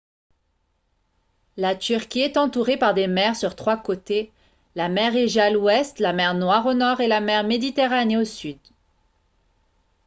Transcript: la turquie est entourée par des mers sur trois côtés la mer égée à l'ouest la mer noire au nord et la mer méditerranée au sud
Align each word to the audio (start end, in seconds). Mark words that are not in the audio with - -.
la 1.57 1.75
turquie 1.75 2.21
est 2.21 2.35
entourée 2.35 2.75
par 2.75 2.95
des 2.95 3.05
mers 3.05 3.35
sur 3.35 3.55
trois 3.55 3.77
côtés 3.77 4.31
la 4.73 4.89
mer 4.89 5.15
égée 5.15 5.41
à 5.41 5.51
l'ouest 5.51 5.99
la 5.99 6.11
mer 6.11 6.33
noire 6.33 6.65
au 6.65 6.73
nord 6.73 7.01
et 7.01 7.07
la 7.07 7.21
mer 7.21 7.43
méditerranée 7.43 8.17
au 8.17 8.25
sud 8.25 8.57